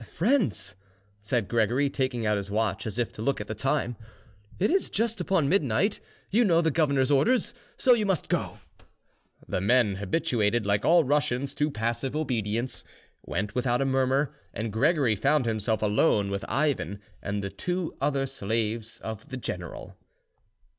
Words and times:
"Friends," 0.13 0.73
said 1.21 1.47
Gregory, 1.47 1.87
taking 1.87 2.25
out 2.25 2.35
his 2.35 2.49
watch 2.49 2.87
as 2.87 2.97
if 2.97 3.13
to 3.13 3.21
look 3.21 3.39
at 3.39 3.45
the 3.45 3.53
time, 3.53 3.95
"it 4.57 4.71
is 4.71 4.89
just 4.89 5.21
upon 5.21 5.47
midnight; 5.47 5.99
you 6.31 6.43
know 6.43 6.59
the 6.59 6.71
governor's 6.71 7.11
orders, 7.11 7.53
so 7.77 7.93
you 7.93 8.03
must 8.03 8.27
go." 8.27 8.57
The 9.47 9.61
men, 9.61 9.97
habituated 9.97 10.65
like 10.65 10.83
all 10.83 11.03
Russians 11.03 11.53
to 11.53 11.69
passive 11.69 12.15
obedience, 12.15 12.83
went 13.27 13.53
without 13.53 13.79
a 13.79 13.85
murmur, 13.85 14.33
and 14.55 14.73
Gregory 14.73 15.15
found 15.15 15.45
himself 15.45 15.83
alone 15.83 16.31
with 16.31 16.43
Ivan 16.49 16.99
and 17.21 17.43
the 17.43 17.51
two 17.51 17.95
other 18.01 18.25
slaves 18.25 18.99
of 19.03 19.29
the 19.29 19.37
general. 19.37 19.95